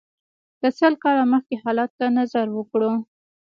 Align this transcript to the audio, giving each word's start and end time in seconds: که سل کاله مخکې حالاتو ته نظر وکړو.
که 0.59 0.67
سل 0.77 0.93
کاله 1.03 1.23
مخکې 1.33 1.55
حالاتو 1.63 1.95
ته 1.99 2.05
نظر 2.19 2.47
وکړو. 2.53 2.91